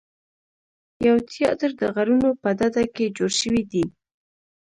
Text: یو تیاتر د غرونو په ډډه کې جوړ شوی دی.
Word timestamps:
یو 1.07 1.17
تیاتر 1.31 1.69
د 1.81 1.81
غرونو 1.95 2.29
په 2.41 2.49
ډډه 2.57 2.83
کې 2.95 3.13
جوړ 3.17 3.31
شوی 3.41 3.61
دی. 3.71 3.83